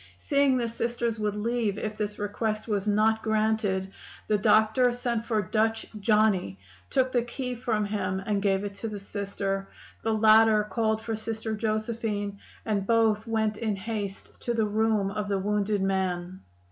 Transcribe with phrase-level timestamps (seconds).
[0.17, 3.91] "Seeing the Sisters would leave if this request was not granted,
[4.27, 6.57] the doctor sent for 'Dutch Johnny,'
[6.89, 9.67] took the key from him and gave it to the Sister.
[10.01, 15.27] The latter called for Sister Josephine, and both went in haste to the room of
[15.29, 16.39] the wounded man.